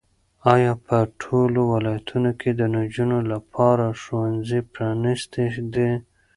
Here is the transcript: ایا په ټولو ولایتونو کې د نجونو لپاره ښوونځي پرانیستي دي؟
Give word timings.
ایا 0.53 0.71
په 0.85 0.97
ټولو 1.21 1.59
ولایتونو 1.73 2.31
کې 2.39 2.49
د 2.53 2.61
نجونو 2.75 3.19
لپاره 3.31 3.85
ښوونځي 4.01 4.59
پرانیستي 4.73 5.45
دي؟ 5.73 5.89